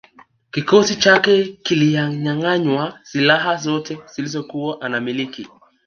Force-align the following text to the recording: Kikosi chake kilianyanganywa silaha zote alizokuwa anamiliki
Kikosi 0.51 0.95
chake 0.95 1.43
kilianyanganywa 1.43 2.99
silaha 3.03 3.55
zote 3.55 3.99
alizokuwa 4.17 4.81
anamiliki 4.81 5.47